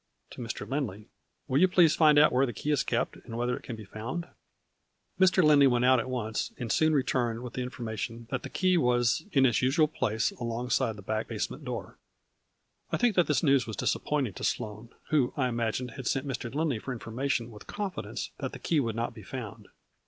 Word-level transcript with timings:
To 0.31 0.41
Mr. 0.41 0.67
Lindley." 0.67 1.09
Will 1.47 1.59
you 1.59 1.67
please 1.67 1.95
find 1.95 2.17
out 2.17 2.31
where 2.31 2.47
the 2.47 2.53
key 2.53 2.71
is 2.71 2.83
kept, 2.83 3.17
and 3.17 3.37
whether 3.37 3.55
it 3.55 3.61
can 3.61 3.75
be 3.75 3.85
found?" 3.85 4.25
Mr. 5.21 5.43
Lindley 5.43 5.67
went 5.67 5.85
out 5.85 5.99
at 5.99 6.09
once 6.09 6.51
and 6.57 6.71
soon 6.71 6.93
re 6.95 7.03
turned 7.03 7.43
with 7.43 7.53
the 7.53 7.61
information 7.61 8.25
that 8.31 8.41
the 8.41 8.49
key 8.49 8.77
was 8.79 9.21
in 9.25 9.25
58 9.25 9.27
A 9.27 9.29
FL 9.29 9.29
URR 9.29 9.29
Y 9.29 9.33
IN 9.33 9.43
DIAMO 9.43 9.47
NDS. 9.47 9.49
its 9.51 9.61
usual 9.61 9.87
place, 9.87 10.31
alongside 10.41 10.95
the 10.95 11.01
back 11.03 11.27
basement 11.27 11.63
door. 11.65 11.99
I 12.91 12.97
think 12.97 13.15
that 13.15 13.27
this 13.27 13.43
news 13.43 13.67
was 13.67 13.75
disappointing 13.77 14.33
to 14.33 14.43
Sloane, 14.43 14.89
who, 15.11 15.35
I 15.37 15.47
imagined, 15.47 15.91
had 15.91 16.07
sent 16.07 16.25
Mr. 16.27 16.51
Lindley 16.51 16.79
for 16.79 16.93
information 16.93 17.51
with 17.51 17.67
confidence 17.67 18.31
that 18.39 18.53
the 18.53 18.57
key 18.57 18.79
would 18.79 18.95
not 18.95 19.13
be 19.13 19.21
found. 19.21 19.67